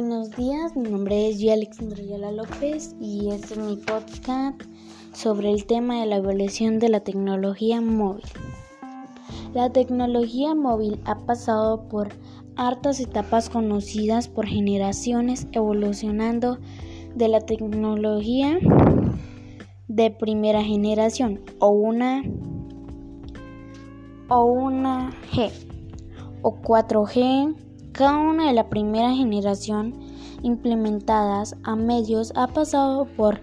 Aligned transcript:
Buenos 0.00 0.30
días, 0.30 0.74
mi 0.76 0.88
nombre 0.88 1.28
es 1.28 1.38
G. 1.38 1.52
Alexandra 1.52 2.02
Ayala 2.02 2.32
López 2.32 2.96
y 3.02 3.28
este 3.28 3.52
es 3.52 3.58
mi 3.58 3.76
podcast 3.76 4.58
sobre 5.12 5.50
el 5.50 5.66
tema 5.66 6.00
de 6.00 6.06
la 6.06 6.16
evolución 6.16 6.78
de 6.78 6.88
la 6.88 7.00
tecnología 7.00 7.82
móvil. 7.82 8.24
La 9.52 9.68
tecnología 9.68 10.54
móvil 10.54 10.98
ha 11.04 11.18
pasado 11.26 11.86
por 11.90 12.14
hartas 12.56 12.98
etapas 12.98 13.50
conocidas 13.50 14.26
por 14.26 14.46
generaciones 14.46 15.46
evolucionando 15.52 16.56
de 17.14 17.28
la 17.28 17.40
tecnología 17.40 18.58
de 19.88 20.10
primera 20.12 20.64
generación 20.64 21.42
o 21.58 21.68
una 21.68 22.22
o 24.30 24.44
una 24.44 25.10
G 25.30 25.52
o 26.40 26.54
4G 26.62 27.69
cada 28.00 28.16
una 28.16 28.46
de 28.46 28.54
la 28.54 28.70
primera 28.70 29.12
generación 29.12 29.92
implementadas 30.42 31.54
a 31.64 31.76
medios 31.76 32.32
ha 32.34 32.46
pasado 32.46 33.04
por 33.04 33.40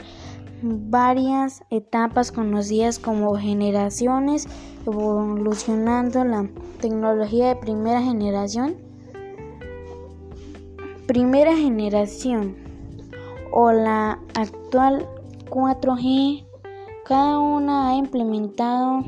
varias 0.64 1.64
etapas 1.70 2.32
conocidas 2.32 2.98
como 2.98 3.36
generaciones, 3.36 4.48
evolucionando 4.88 6.24
la 6.24 6.50
tecnología 6.82 7.50
de 7.50 7.56
primera 7.58 8.02
generación. 8.02 8.78
Primera 11.06 11.56
generación 11.56 12.56
o 13.52 13.72
la 13.72 14.20
actual 14.34 15.08
4G, 15.52 16.48
cada 17.06 17.38
una 17.38 17.90
ha 17.90 17.96
implementado 17.96 19.04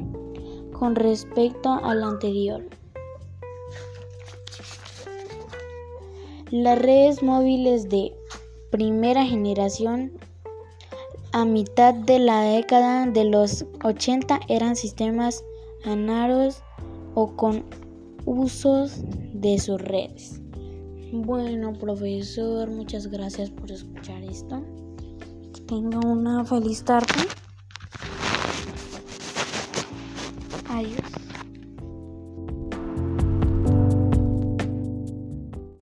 con 0.73 0.94
respecto 0.94 1.73
a 1.73 1.95
la 1.95 2.05
anterior. 2.05 2.78
Las 6.52 6.80
redes 6.80 7.22
móviles 7.22 7.89
de 7.89 8.11
primera 8.72 9.23
generación 9.23 10.11
a 11.31 11.45
mitad 11.45 11.94
de 11.94 12.17
la 12.17 12.41
década 12.41 13.06
de 13.06 13.25
los 13.25 13.67
80 13.83 14.39
eran 14.47 14.75
sistemas 14.75 15.44
análogos 15.86 16.64
o 17.14 17.36
con 17.36 17.66
usos 18.25 19.03
de 19.31 19.59
sus 19.59 19.80
redes. 19.80 20.41
Bueno, 21.11 21.73
profesor, 21.73 22.67
muchas 22.72 23.06
gracias 23.06 23.52
por 23.52 23.72
escuchar 23.72 24.23
esto. 24.23 24.63
Que 25.53 25.61
tenga 25.61 26.00
una 26.00 26.44
feliz 26.45 26.84
tarde. 26.84 27.13
Adiós. 30.67 31.19